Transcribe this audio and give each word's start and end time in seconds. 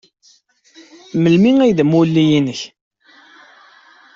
Melmi 1.21 1.51
ay 1.63 1.71
d 1.77 1.79
amulli-nnek? 1.83 2.61